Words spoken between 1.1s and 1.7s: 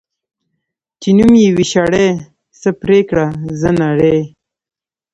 نوم یی وی